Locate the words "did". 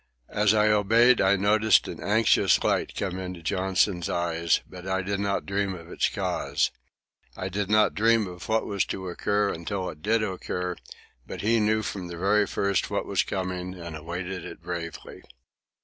5.03-5.19, 7.49-7.69, 10.01-10.23